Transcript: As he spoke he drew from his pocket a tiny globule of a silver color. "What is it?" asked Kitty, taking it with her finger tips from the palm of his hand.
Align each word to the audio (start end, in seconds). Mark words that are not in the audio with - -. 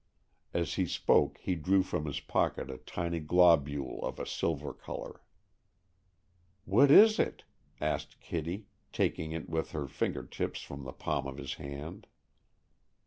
As 0.51 0.73
he 0.73 0.87
spoke 0.87 1.37
he 1.37 1.53
drew 1.53 1.83
from 1.83 2.07
his 2.07 2.19
pocket 2.19 2.71
a 2.71 2.79
tiny 2.79 3.19
globule 3.19 4.03
of 4.03 4.17
a 4.17 4.25
silver 4.25 4.73
color. 4.73 5.21
"What 6.65 6.89
is 6.89 7.19
it?" 7.19 7.43
asked 7.79 8.19
Kitty, 8.19 8.65
taking 8.91 9.31
it 9.31 9.47
with 9.47 9.73
her 9.73 9.87
finger 9.87 10.23
tips 10.23 10.63
from 10.63 10.85
the 10.85 10.91
palm 10.91 11.27
of 11.27 11.37
his 11.37 11.53
hand. 11.61 12.07